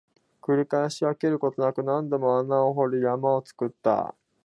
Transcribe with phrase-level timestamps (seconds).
[0.41, 4.15] 繰り返し、飽きることなく、何度も穴を掘り、山を作った